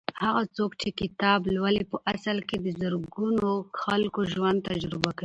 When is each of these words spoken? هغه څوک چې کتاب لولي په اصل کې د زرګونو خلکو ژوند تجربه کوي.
هغه 0.23 0.43
څوک 0.57 0.71
چې 0.81 0.89
کتاب 0.99 1.39
لولي 1.55 1.83
په 1.91 1.97
اصل 2.13 2.37
کې 2.49 2.57
د 2.59 2.67
زرګونو 2.81 3.49
خلکو 3.83 4.21
ژوند 4.33 4.57
تجربه 4.69 5.09
کوي. 5.17 5.19